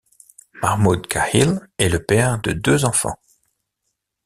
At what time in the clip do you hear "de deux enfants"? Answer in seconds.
2.41-3.19